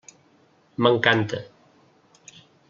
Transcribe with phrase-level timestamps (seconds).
[0.85, 1.43] M'encanta.